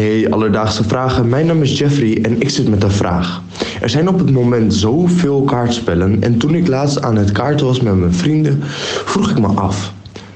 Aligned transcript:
Hey 0.00 0.30
Alledaagse 0.30 0.84
Vragen, 0.84 1.28
mijn 1.28 1.46
naam 1.46 1.62
is 1.62 1.78
Jeffrey 1.78 2.18
en 2.22 2.40
ik 2.40 2.50
zit 2.50 2.68
met 2.68 2.82
een 2.82 2.90
vraag. 2.90 3.42
Er 3.80 3.90
zijn 3.90 4.08
op 4.08 4.18
het 4.18 4.30
moment 4.30 4.74
zoveel 4.74 5.42
kaartspellen 5.42 6.22
en 6.22 6.38
toen 6.38 6.54
ik 6.54 6.66
laatst 6.66 7.02
aan 7.02 7.16
het 7.16 7.32
kaarten 7.32 7.66
was 7.66 7.80
met 7.80 7.96
mijn 7.96 8.14
vrienden, 8.14 8.58
vroeg 9.04 9.30
ik 9.30 9.38
me 9.38 9.46
af. 9.46 9.92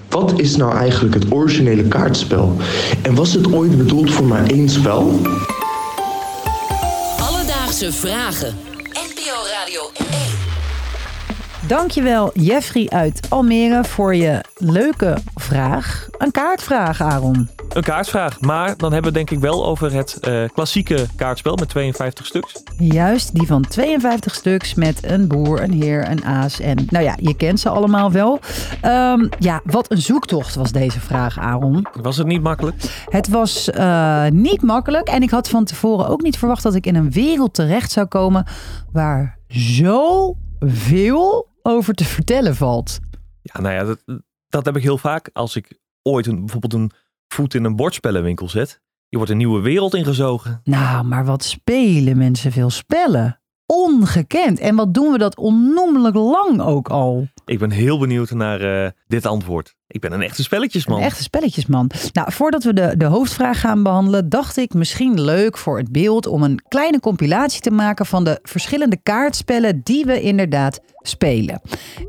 Wat 0.09 0.41
is 0.41 0.57
nou 0.57 0.77
eigenlijk 0.77 1.15
het 1.15 1.33
originele 1.33 1.83
kaartspel? 1.83 2.57
En 3.03 3.15
was 3.15 3.33
het 3.33 3.53
ooit 3.53 3.77
bedoeld 3.77 4.11
voor 4.11 4.27
maar 4.27 4.47
één 4.47 4.69
spel? 4.69 5.21
Alledaagse 7.19 7.93
Vragen. 7.93 8.55
NPO 8.93 9.37
Radio 9.61 9.81
1. 9.97 10.09
Dankjewel 11.67 12.31
Jeffrey 12.35 12.87
uit 12.89 13.27
Almere 13.29 13.85
voor 13.85 14.15
je 14.15 14.45
leuke 14.57 15.17
vraag. 15.35 16.09
Een 16.19 16.31
kaartvraag, 16.31 17.01
Aaron. 17.01 17.49
Een 17.75 17.83
kaartvraag, 17.83 18.41
maar 18.41 18.77
dan 18.77 18.93
hebben 18.93 19.13
we 19.13 19.17
denk 19.17 19.31
ik 19.31 19.39
wel 19.39 19.67
over 19.67 19.93
het 19.93 20.19
eh, 20.21 20.45
klassieke 20.53 21.07
kaartspel 21.17 21.57
met 21.57 21.69
52 21.69 22.27
stuks. 22.27 22.63
Juist, 22.79 23.35
die 23.35 23.47
van 23.47 23.63
52 23.63 24.35
stuks 24.35 24.75
met 24.75 25.05
een 25.05 25.29
boer, 25.29 25.63
een 25.63 25.83
heer, 25.83 26.11
een 26.11 26.25
aas 26.25 26.61
en... 26.61 26.87
Nou 26.91 27.05
ja, 27.05 27.17
je 27.21 27.37
kent 27.37 27.61
ze 27.61 27.69
allemaal 27.69 28.13
wel. 28.13 28.41
Ehm, 28.81 29.29
ja, 29.39 29.61
wat 29.65 29.91
een 29.91 30.01
zoektocht 30.01 30.55
was 30.55 30.73
deze 30.73 31.01
vraag, 31.01 31.39
Aaron. 31.39 31.87
Was 32.01 32.17
het 32.17 32.27
niet 32.27 32.43
makkelijk? 32.43 33.05
Het 33.09 33.29
was 33.29 33.71
eh, 33.71 34.29
niet 34.29 34.63
makkelijk 34.63 35.09
en 35.09 35.23
ik 35.23 35.31
had 35.31 35.49
van 35.49 35.65
tevoren 35.65 36.09
ook 36.09 36.23
niet 36.23 36.39
verwacht 36.39 36.63
dat 36.63 36.75
ik 36.75 36.87
in 36.87 36.95
een 36.95 37.11
wereld 37.11 37.55
terecht 37.55 37.93
zou 37.93 38.07
komen 38.07 38.47
waar 38.93 39.39
zoveel 39.49 41.49
over 41.63 41.95
te 41.95 42.05
vertellen 42.05 42.57
valt. 42.57 42.99
Ja, 43.43 43.61
nou 43.61 43.75
ja, 43.75 43.85
dat, 43.85 44.23
dat 44.49 44.65
heb 44.65 44.77
ik 44.77 44.83
heel 44.83 44.99
vaak 44.99 45.31
als 45.33 45.57
ik 45.57 45.79
ooit 46.03 46.27
een, 46.27 46.39
bijvoorbeeld 46.39 46.73
een 46.73 46.93
voet 47.35 47.55
in 47.55 47.65
een 47.65 47.77
bordspellenwinkel 47.77 48.49
zet. 48.49 48.81
Je 49.09 49.17
wordt 49.17 49.33
een 49.33 49.39
nieuwe 49.39 49.61
wereld 49.61 49.95
ingezogen. 49.95 50.61
Nou, 50.65 51.05
maar 51.05 51.25
wat 51.25 51.45
spelen 51.45 52.19
mensen 52.19 52.53
veel 52.53 52.71
spellen? 52.71 53.41
Ongekend. 53.67 54.59
En 54.59 54.75
wat 54.77 54.95
doen 54.95 55.13
we 55.13 55.19
dat 55.19 55.37
onnoemelijk 55.37 56.15
lang 56.15 56.61
ook 56.61 56.89
al? 56.89 57.29
Ik 57.45 57.59
ben 57.59 57.71
heel 57.71 57.99
benieuwd 57.99 58.31
naar 58.31 58.61
eh, 58.61 58.91
dit 59.07 59.27
antwoord. 59.27 59.75
Ik 59.87 60.01
ben 60.01 60.13
een 60.13 60.23
echte 60.23 60.43
spelletjesman. 60.43 60.99
Een 60.99 61.05
echte 61.05 61.23
spelletjesman. 61.23 61.91
Nou, 62.13 62.33
voordat 62.33 62.65
we 62.65 62.73
de, 62.73 62.95
de 62.97 63.05
hoofdvraag 63.05 63.61
gaan 63.61 63.83
behandelen, 63.83 64.29
dacht 64.29 64.57
ik 64.57 64.75
misschien 64.75 65.21
leuk 65.21 65.59
voor 65.59 65.79
het 65.79 65.93
beeld 65.93 66.27
om 66.27 66.43
een 66.43 66.63
kleine 66.69 67.01
compilatie 67.01 67.61
te 67.61 67.71
maken 67.71 68.07
van 68.07 68.25
de 68.25 68.39
verschillende 68.43 68.99
kaartspellen 69.03 69.81
die 69.83 70.05
we 70.05 70.21
inderdaad 70.21 70.81
spelen. 70.99 71.61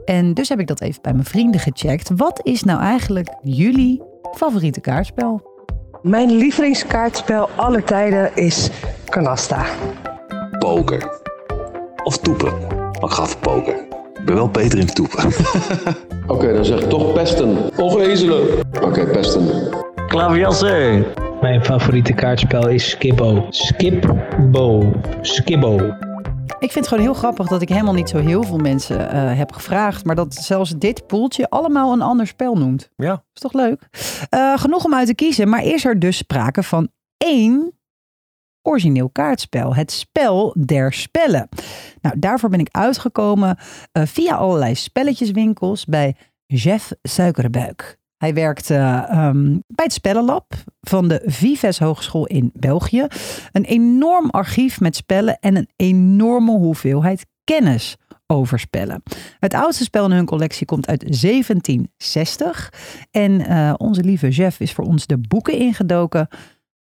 En 0.06 0.34
dus 0.34 0.50
heb 0.50 0.60
ik 0.60 0.68
dat 0.68 0.82
even 0.82 1.02
bij 1.02 1.14
mijn 1.14 1.26
vrienden 1.26 1.60
gecheckt. 1.60 2.10
Wat 2.16 2.40
is 2.44 2.64
nou 2.64 2.80
eigenlijk 2.80 3.30
jullie 3.44 4.02
favoriete 4.34 4.82
kaartspel? 4.82 5.54
Mijn 6.02 6.32
lievelingskaartspel 6.32 7.50
aller 7.56 7.84
tijden 7.84 8.36
is 8.36 8.70
Canasta. 9.10 9.66
Poker. 10.60 11.22
Of 12.04 12.18
toepen. 12.18 12.54
Maar 12.70 13.10
ik 13.10 13.10
ga 13.10 13.26
voor 13.26 13.40
poker. 13.40 13.76
Ik 14.20 14.26
ben 14.26 14.36
wel 14.36 14.50
beter 14.50 14.80
in 14.80 14.86
toepen. 14.86 15.24
Oké, 16.28 16.54
dan 16.54 16.66
zeg 16.66 16.80
ik 16.80 16.90
toch 16.90 17.14
pesten. 17.14 17.78
Of 17.78 17.96
ezelen. 17.98 18.42
Oké, 18.82 19.06
pesten. 19.06 19.48
Klaverjassen. 20.08 21.06
Mijn 21.42 21.66
favoriete 21.66 22.14
kaartspel 22.14 22.68
is 22.68 22.90
Skippo. 22.90 23.46
Skipbo. 23.50 24.92
Skibbo. 25.22 25.98
Ik 26.46 26.72
vind 26.72 26.74
het 26.76 26.88
gewoon 26.88 27.04
heel 27.04 27.14
grappig 27.14 27.48
dat 27.48 27.62
ik 27.62 27.70
helemaal 27.70 27.94
niet 27.94 28.10
zo 28.10 28.18
heel 28.18 28.44
veel 28.44 28.58
mensen 28.58 29.10
eh, 29.10 29.38
heb 29.38 29.52
gevraagd. 29.52 30.06
Maar 30.06 30.16
dat 30.16 30.34
zelfs 30.34 30.78
dit 30.78 31.08
poeltje 31.08 31.50
allemaal 31.50 31.94
een 31.94 32.02
ander 32.02 32.28
spel 32.28 32.58
noemt. 32.58 32.90
Ja. 32.96 33.24
Is 33.34 33.42
toch 33.42 33.54
leuk? 33.54 33.88
Eh, 34.30 34.58
genoeg 34.58 34.86
om 34.86 34.94
uit 34.94 35.08
te 35.08 35.16
kiezen. 35.16 35.50
Maar 35.50 35.64
is 35.64 35.86
er 35.86 36.00
dus 36.00 36.18
sprake 36.18 36.64
van 36.64 36.90
één 37.18 37.80
origineel 38.62 39.10
kaartspel. 39.10 39.76
Het 39.76 39.92
spel 39.92 40.56
der 40.58 40.94
spellen. 40.94 41.50
Nou, 42.02 42.20
daarvoor 42.20 42.50
ben 42.50 42.60
ik 42.60 42.70
uitgekomen 42.72 43.58
eh, 43.92 44.06
via 44.06 44.36
allerlei 44.36 44.76
spelletjeswinkels 44.76 45.86
bij 45.86 46.16
Jeff 46.46 46.92
Suikerbuik. 47.02 47.98
Hij 48.26 48.34
werkte 48.34 48.76
ehm, 48.76 49.44
bij 49.68 49.86
het 49.86 49.94
Spellenlab 49.94 50.54
van 50.82 51.08
de 51.08 51.22
Vives 51.26 51.80
Hogeschool 51.80 52.26
in 52.26 52.52
België. 52.54 53.08
Een 53.52 53.64
enorm 53.64 54.30
archief 54.30 54.80
met 54.80 54.96
spellen 54.96 55.40
en 55.40 55.56
een 55.56 55.70
enorme 55.76 56.52
hoeveelheid 56.52 57.26
kennis 57.44 57.96
over 58.28 58.60
spellen. 58.60 59.04
Het 59.40 59.54
oudste 59.54 59.84
spel 59.84 60.06
in 60.06 60.12
hun 60.12 60.26
collectie 60.26 60.66
komt 60.66 60.88
uit 60.88 61.22
1760. 61.22 62.74
En 63.12 63.42
eh, 63.42 63.74
onze 63.78 64.04
lieve 64.04 64.30
Jeff 64.30 64.60
is 64.60 64.74
voor 64.74 64.86
ons 64.86 65.06
de 65.06 65.18
boeken 65.18 65.58
ingedoken. 65.58 66.28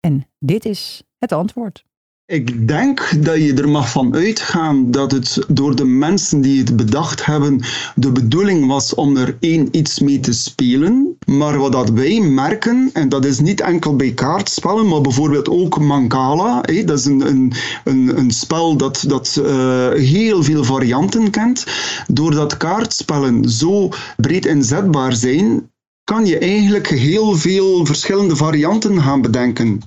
En 0.00 0.26
dit 0.38 0.64
is 0.64 1.02
het 1.18 1.32
antwoord. 1.32 1.84
Ik 2.30 2.68
denk 2.68 3.24
dat 3.24 3.36
je 3.36 3.54
er 3.54 3.68
mag 3.68 3.90
van 3.90 4.14
uitgaan 4.14 4.90
dat 4.90 5.12
het 5.12 5.44
door 5.48 5.76
de 5.76 5.84
mensen 5.84 6.40
die 6.40 6.58
het 6.58 6.76
bedacht 6.76 7.24
hebben 7.24 7.60
de 7.94 8.12
bedoeling 8.12 8.66
was 8.66 8.94
om 8.94 9.16
er 9.16 9.36
één 9.40 9.68
iets 9.70 10.00
mee 10.00 10.20
te 10.20 10.32
spelen. 10.32 11.09
Maar 11.30 11.58
wat 11.58 11.72
dat 11.72 11.90
wij 11.90 12.20
merken, 12.20 12.90
en 12.92 13.08
dat 13.08 13.24
is 13.24 13.40
niet 13.40 13.60
enkel 13.60 13.96
bij 13.96 14.12
kaartspellen, 14.14 14.88
maar 14.88 15.00
bijvoorbeeld 15.00 15.48
ook 15.48 15.78
Mancala. 15.78 16.60
Dat 16.60 16.98
is 16.98 17.04
een, 17.04 17.20
een, 17.26 17.52
een, 17.84 18.18
een 18.18 18.30
spel 18.30 18.76
dat, 18.76 19.04
dat 19.06 19.36
uh, 19.40 19.88
heel 19.88 20.42
veel 20.42 20.64
varianten 20.64 21.30
kent. 21.30 21.66
Doordat 22.06 22.56
kaartspellen 22.56 23.48
zo 23.48 23.88
breed 24.16 24.46
inzetbaar 24.46 25.12
zijn, 25.12 25.70
kan 26.04 26.26
je 26.26 26.38
eigenlijk 26.38 26.88
heel 26.88 27.34
veel 27.34 27.86
verschillende 27.86 28.36
varianten 28.36 29.02
gaan 29.02 29.22
bedenken. 29.22 29.80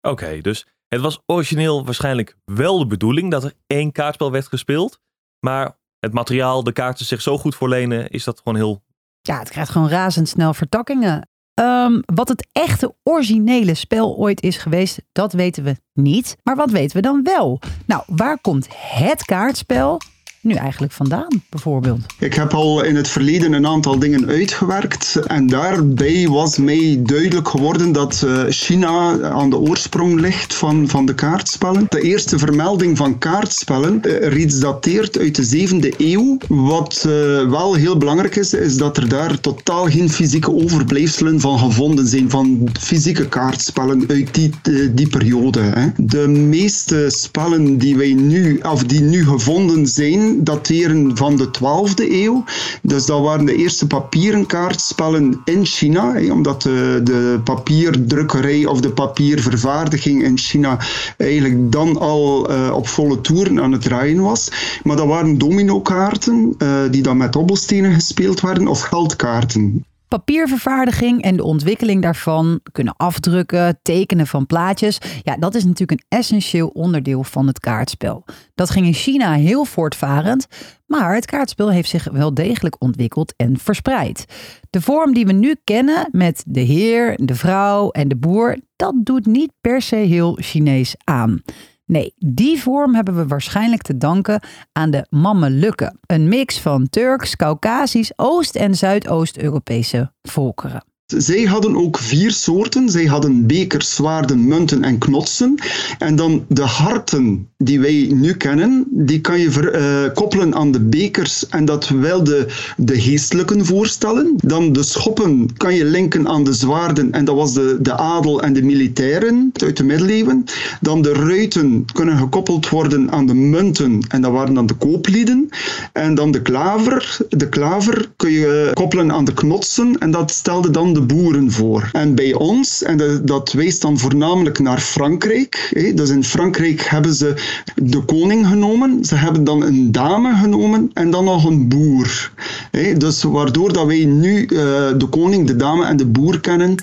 Oké, 0.00 0.40
dus 0.40 0.66
het 0.88 1.00
was 1.00 1.20
origineel 1.26 1.84
waarschijnlijk 1.84 2.36
wel 2.44 2.78
de 2.78 2.86
bedoeling 2.86 3.30
dat 3.30 3.44
er 3.44 3.52
één 3.66 3.92
kaartspel 3.92 4.30
werd 4.30 4.46
gespeeld. 4.46 5.00
Maar 5.40 5.78
het 5.98 6.12
materiaal, 6.12 6.64
de 6.64 6.72
kaarten 6.72 7.06
zich 7.06 7.22
zo 7.22 7.38
goed 7.38 7.54
voorlenen, 7.54 8.10
is 8.10 8.24
dat 8.24 8.38
gewoon 8.38 8.56
heel. 8.56 8.82
Ja, 9.22 9.38
het 9.38 9.50
krijgt 9.50 9.70
gewoon 9.70 9.88
razendsnel 9.88 10.54
vertakkingen. 10.54 11.28
Um, 11.60 12.02
wat 12.14 12.28
het 12.28 12.48
echte 12.52 12.94
originele 13.02 13.74
spel 13.74 14.16
ooit 14.16 14.42
is 14.42 14.56
geweest, 14.56 15.02
dat 15.12 15.32
weten 15.32 15.64
we 15.64 15.76
niet. 15.92 16.36
Maar 16.42 16.56
wat 16.56 16.70
weten 16.70 16.96
we 16.96 17.02
dan 17.02 17.22
wel? 17.22 17.58
Nou, 17.86 18.02
waar 18.06 18.40
komt 18.40 18.68
het 18.76 19.24
kaartspel 19.24 20.00
nu 20.42 20.54
eigenlijk 20.54 20.92
vandaan, 20.92 21.42
bijvoorbeeld? 21.48 22.00
Ik 22.18 22.34
heb 22.34 22.54
al 22.54 22.82
in 22.84 22.96
het 22.96 23.08
verleden 23.08 23.52
een 23.52 23.66
aantal 23.66 23.98
dingen 23.98 24.28
uitgewerkt. 24.28 25.16
En 25.26 25.46
daarbij 25.46 26.28
was 26.28 26.58
mij 26.58 27.00
duidelijk 27.02 27.48
geworden 27.48 27.92
dat 27.92 28.22
uh, 28.24 28.42
China 28.48 29.20
aan 29.20 29.50
de 29.50 29.58
oorsprong 29.58 30.20
ligt 30.20 30.54
van, 30.54 30.88
van 30.88 31.06
de 31.06 31.14
kaartspellen. 31.14 31.86
De 31.88 32.00
eerste 32.00 32.38
vermelding 32.38 32.96
van 32.96 33.18
kaartspellen 33.18 34.00
uh, 34.02 34.28
reeds 34.28 34.58
dateert 34.58 35.18
uit 35.18 35.34
de 35.34 35.68
7e 35.68 35.96
eeuw. 35.96 36.38
Wat 36.48 37.04
uh, 37.06 37.12
wel 37.50 37.74
heel 37.74 37.96
belangrijk 37.96 38.36
is, 38.36 38.54
is 38.54 38.76
dat 38.76 38.96
er 38.96 39.08
daar 39.08 39.40
totaal 39.40 39.86
geen 39.86 40.10
fysieke 40.10 40.52
overblijfselen 40.52 41.40
van 41.40 41.58
gevonden 41.58 42.06
zijn. 42.06 42.30
Van 42.30 42.68
fysieke 42.80 43.28
kaartspellen 43.28 44.04
uit 44.08 44.34
die, 44.34 44.50
die 44.94 45.08
periode. 45.08 45.60
Hè. 45.60 45.88
De 45.96 46.28
meeste 46.28 47.06
spellen 47.08 47.78
die 47.78 47.96
wij 47.96 48.12
nu, 48.12 48.58
of 48.58 48.84
die 48.84 49.00
nu 49.00 49.24
gevonden 49.24 49.86
zijn, 49.86 50.31
dateren 50.36 51.16
van 51.16 51.36
de 51.36 51.46
12e 51.46 52.10
eeuw. 52.10 52.44
Dus 52.82 53.06
dat 53.06 53.20
waren 53.20 53.44
de 53.44 53.56
eerste 53.56 53.86
papieren 53.86 54.46
kaartspellen 54.46 55.40
in 55.44 55.64
China, 55.64 56.32
omdat 56.32 56.62
de, 56.62 57.00
de 57.04 57.40
papierdrukkerij 57.44 58.66
of 58.66 58.80
de 58.80 58.90
papiervervaardiging 58.90 60.22
in 60.22 60.38
China 60.38 60.78
eigenlijk 61.16 61.72
dan 61.72 61.98
al 61.98 62.50
uh, 62.50 62.72
op 62.74 62.88
volle 62.88 63.20
toeren 63.20 63.60
aan 63.60 63.72
het 63.72 63.82
draaien 63.82 64.20
was. 64.20 64.50
Maar 64.82 64.96
dat 64.96 65.06
waren 65.06 65.38
dominokaarten 65.38 66.54
uh, 66.58 66.68
die 66.90 67.02
dan 67.02 67.16
met 67.16 67.32
dobbelstenen 67.32 67.92
gespeeld 67.92 68.40
werden 68.40 68.66
of 68.68 68.80
geldkaarten. 68.80 69.84
Papiervervaardiging 70.12 71.22
en 71.22 71.36
de 71.36 71.44
ontwikkeling 71.44 72.02
daarvan, 72.02 72.60
kunnen 72.72 72.96
afdrukken, 72.96 73.78
tekenen 73.82 74.26
van 74.26 74.46
plaatjes. 74.46 74.98
Ja, 75.22 75.36
dat 75.36 75.54
is 75.54 75.64
natuurlijk 75.64 75.90
een 75.90 76.18
essentieel 76.18 76.68
onderdeel 76.68 77.24
van 77.24 77.46
het 77.46 77.60
kaartspel. 77.60 78.24
Dat 78.54 78.70
ging 78.70 78.86
in 78.86 78.92
China 78.92 79.32
heel 79.32 79.64
voortvarend, 79.64 80.46
maar 80.86 81.14
het 81.14 81.26
kaartspel 81.26 81.70
heeft 81.70 81.88
zich 81.88 82.10
wel 82.10 82.34
degelijk 82.34 82.76
ontwikkeld 82.78 83.34
en 83.36 83.58
verspreid. 83.58 84.24
De 84.70 84.80
vorm 84.80 85.14
die 85.14 85.26
we 85.26 85.32
nu 85.32 85.54
kennen 85.64 86.08
met 86.10 86.42
de 86.46 86.60
heer, 86.60 87.16
de 87.16 87.34
vrouw 87.34 87.90
en 87.90 88.08
de 88.08 88.16
boer, 88.16 88.56
dat 88.76 88.94
doet 88.96 89.26
niet 89.26 89.52
per 89.60 89.82
se 89.82 89.96
heel 89.96 90.38
Chinees 90.40 90.94
aan. 91.04 91.42
Nee, 91.86 92.14
die 92.16 92.60
vorm 92.60 92.94
hebben 92.94 93.16
we 93.16 93.26
waarschijnlijk 93.26 93.82
te 93.82 93.96
danken 93.96 94.42
aan 94.72 94.90
de 94.90 95.06
Mamelukken. 95.10 95.98
Een 96.06 96.28
mix 96.28 96.60
van 96.60 96.88
Turks, 96.88 97.36
Caucasisch, 97.36 98.12
Oost- 98.16 98.56
en 98.56 98.74
Zuidoost-Europese 98.74 100.12
volkeren. 100.22 100.84
Zij 101.16 101.42
hadden 101.42 101.76
ook 101.76 101.98
vier 101.98 102.30
soorten. 102.30 102.88
Zij 102.88 103.04
hadden 103.04 103.46
bekers, 103.46 103.94
zwaarden, 103.94 104.48
munten 104.48 104.84
en 104.84 104.98
knotsen. 104.98 105.54
En 105.98 106.16
dan 106.16 106.44
de 106.48 106.62
harten 106.62 107.48
die 107.58 107.80
wij 107.80 108.10
nu 108.14 108.34
kennen, 108.34 108.86
die 108.90 109.20
kan 109.20 109.38
je 109.38 109.50
ver, 109.50 109.80
uh, 109.80 110.14
koppelen 110.14 110.54
aan 110.54 110.72
de 110.72 110.80
bekers 110.80 111.48
en 111.48 111.64
dat 111.64 111.88
wel 111.88 112.24
de, 112.24 112.46
de 112.76 113.00
geestelijken 113.00 113.64
voorstellen. 113.64 114.34
Dan 114.36 114.72
de 114.72 114.82
schoppen 114.82 115.48
kan 115.56 115.74
je 115.74 115.84
linken 115.84 116.28
aan 116.28 116.44
de 116.44 116.52
zwaarden 116.52 117.12
en 117.12 117.24
dat 117.24 117.36
was 117.36 117.54
de, 117.54 117.78
de 117.80 117.96
adel 117.96 118.42
en 118.42 118.52
de 118.52 118.62
militairen 118.62 119.50
uit 119.52 119.76
de 119.76 119.84
middeleeuwen. 119.84 120.44
Dan 120.80 121.02
de 121.02 121.12
ruiten 121.12 121.84
kunnen 121.92 122.18
gekoppeld 122.18 122.68
worden 122.68 123.10
aan 123.10 123.26
de 123.26 123.34
munten 123.34 124.00
en 124.08 124.20
dat 124.22 124.32
waren 124.32 124.54
dan 124.54 124.66
de 124.66 124.74
kooplieden. 124.74 125.48
En 125.92 126.14
dan 126.14 126.30
de 126.30 126.42
klaver. 126.42 127.16
De 127.28 127.48
klaver 127.48 128.10
kun 128.16 128.30
je 128.30 128.70
koppelen 128.74 129.12
aan 129.12 129.24
de 129.24 129.34
knotsen 129.34 129.98
en 129.98 130.10
dat 130.10 130.30
stelde 130.30 130.70
dan 130.70 130.92
de 130.92 131.01
boeren 131.06 131.50
voor. 131.50 131.88
En 131.92 132.14
bij 132.14 132.34
ons, 132.34 132.82
en 132.82 132.96
dat, 132.96 133.26
dat 133.26 133.52
wijst 133.52 133.80
dan 133.80 133.98
voornamelijk 133.98 134.58
naar 134.58 134.80
Frankrijk, 134.80 135.70
hè, 135.74 135.94
dus 135.94 136.10
in 136.10 136.24
Frankrijk 136.24 136.80
hebben 136.80 137.14
ze 137.14 137.34
de 137.74 138.00
koning 138.00 138.46
genomen, 138.46 139.04
ze 139.04 139.14
hebben 139.14 139.44
dan 139.44 139.62
een 139.62 139.92
dame 139.92 140.34
genomen 140.34 140.90
en 140.94 141.10
dan 141.10 141.24
nog 141.24 141.44
een 141.44 141.68
boer. 141.68 142.32
Hè, 142.70 142.96
dus 142.96 143.22
waardoor 143.22 143.72
dat 143.72 143.86
wij 143.86 144.04
nu 144.04 144.40
uh, 144.40 144.48
de 144.96 145.06
koning, 145.10 145.46
de 145.46 145.56
dame 145.56 145.84
en 145.84 145.96
de 145.96 146.06
boer 146.06 146.40
kennen. 146.40 146.74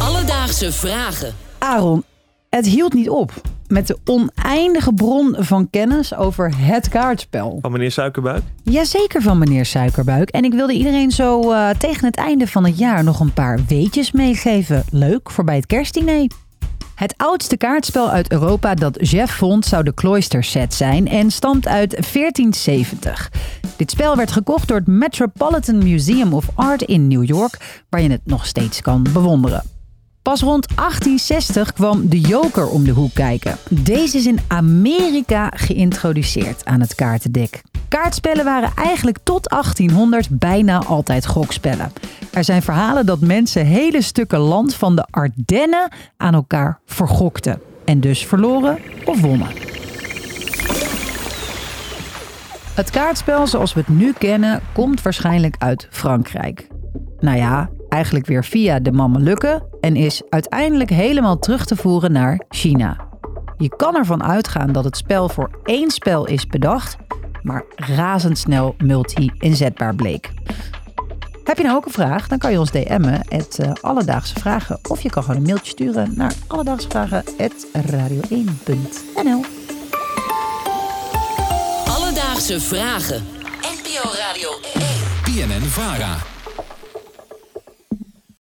Alledaagse 0.00 0.72
vragen. 0.72 1.34
Aaron, 1.58 2.04
het 2.48 2.66
hield 2.66 2.94
niet 2.94 3.08
op 3.08 3.32
met 3.68 3.86
de 3.86 3.98
oneindige 4.04 4.94
bron 4.94 5.36
van 5.38 5.70
kennis 5.70 6.14
over 6.14 6.52
het 6.56 6.88
kaartspel. 6.88 7.58
Van 7.60 7.72
meneer 7.72 7.90
Suikerbuik? 7.90 8.42
Jazeker 8.62 9.22
van 9.22 9.38
meneer 9.38 9.64
Suikerbuik. 9.64 10.30
En 10.30 10.44
ik 10.44 10.52
wilde 10.52 10.72
iedereen 10.72 11.10
zo 11.10 11.52
uh, 11.52 11.70
tegen 11.70 12.06
het 12.06 12.16
einde 12.16 12.46
van 12.46 12.64
het 12.64 12.78
jaar 12.78 13.04
nog 13.04 13.20
een 13.20 13.32
paar 13.32 13.58
weetjes 13.68 14.12
meegeven. 14.12 14.84
Leuk 14.90 15.30
voor 15.30 15.44
bij 15.44 15.56
het 15.56 15.66
kerstdiner. 15.66 16.26
Het 16.94 17.14
oudste 17.16 17.56
kaartspel 17.56 18.10
uit 18.10 18.32
Europa 18.32 18.74
dat 18.74 19.10
Jeff 19.10 19.34
vond 19.34 19.66
zou 19.66 19.82
de 19.82 19.94
Cloister 19.94 20.44
set 20.44 20.74
zijn 20.74 21.08
en 21.08 21.30
stamt 21.30 21.66
uit 21.66 21.90
1470. 21.90 23.30
Dit 23.76 23.90
spel 23.90 24.16
werd 24.16 24.32
gekocht 24.32 24.68
door 24.68 24.76
het 24.76 24.86
Metropolitan 24.86 25.78
Museum 25.78 26.32
of 26.32 26.48
Art 26.54 26.82
in 26.82 27.08
New 27.08 27.24
York, 27.24 27.84
waar 27.88 28.00
je 28.00 28.10
het 28.10 28.20
nog 28.24 28.46
steeds 28.46 28.80
kan 28.80 29.06
bewonderen. 29.12 29.73
Pas 30.24 30.40
rond 30.40 30.68
1860 30.76 31.72
kwam 31.72 32.08
de 32.08 32.20
joker 32.20 32.68
om 32.68 32.84
de 32.84 32.90
hoek 32.90 33.14
kijken. 33.14 33.56
Deze 33.70 34.16
is 34.16 34.26
in 34.26 34.38
Amerika 34.48 35.50
geïntroduceerd 35.54 36.64
aan 36.64 36.80
het 36.80 36.94
kaartendek. 36.94 37.62
Kaartspellen 37.88 38.44
waren 38.44 38.72
eigenlijk 38.76 39.18
tot 39.22 39.48
1800 39.48 40.28
bijna 40.30 40.84
altijd 40.84 41.26
gokspellen. 41.26 41.92
Er 42.32 42.44
zijn 42.44 42.62
verhalen 42.62 43.06
dat 43.06 43.20
mensen 43.20 43.66
hele 43.66 44.02
stukken 44.02 44.38
land 44.38 44.74
van 44.74 44.96
de 44.96 45.06
Ardennen 45.10 45.92
aan 46.16 46.34
elkaar 46.34 46.80
vergokten. 46.86 47.60
En 47.84 48.00
dus 48.00 48.26
verloren 48.26 48.78
of 49.04 49.20
wonnen. 49.20 49.48
Het 52.74 52.90
kaartspel 52.90 53.46
zoals 53.46 53.74
we 53.74 53.80
het 53.80 53.88
nu 53.88 54.12
kennen 54.12 54.60
komt 54.72 55.02
waarschijnlijk 55.02 55.56
uit 55.58 55.86
Frankrijk. 55.90 56.68
Nou 57.20 57.36
ja, 57.36 57.70
eigenlijk 57.94 58.26
weer 58.26 58.44
via 58.44 58.80
de 58.80 58.92
Mamelukken 58.92 59.62
en 59.80 59.96
is 59.96 60.22
uiteindelijk 60.28 60.90
helemaal 60.90 61.38
terug 61.38 61.64
te 61.64 61.76
voeren 61.76 62.12
naar 62.12 62.40
China. 62.48 62.96
Je 63.56 63.76
kan 63.76 63.96
ervan 63.96 64.22
uitgaan 64.22 64.72
dat 64.72 64.84
het 64.84 64.96
spel 64.96 65.28
voor 65.28 65.50
één 65.64 65.90
spel 65.90 66.26
is 66.26 66.46
bedacht, 66.46 66.96
maar 67.42 67.64
razendsnel 67.76 68.74
multi-inzetbaar 68.78 69.94
bleek. 69.94 70.30
Heb 71.44 71.56
je 71.56 71.62
nou 71.62 71.76
ook 71.76 71.86
een 71.86 71.92
vraag? 71.92 72.28
Dan 72.28 72.38
kan 72.38 72.52
je 72.52 72.58
ons 72.58 72.70
DM'en, 72.70 73.20
het 73.28 73.58
uh, 73.60 73.72
Alledaagse 73.80 74.34
Vragen. 74.34 74.78
Of 74.88 75.00
je 75.00 75.10
kan 75.10 75.22
gewoon 75.22 75.40
een 75.40 75.46
mailtje 75.46 75.70
sturen 75.70 76.12
naar 76.16 76.32
alledaagsvragen.radio1.nl 76.46 79.44
Alledaagse 81.84 82.60
Vragen. 82.60 83.24
NPO 83.60 84.10
Radio 84.18 84.48
1. 84.74 84.84
PNN-VARA. 85.22 86.33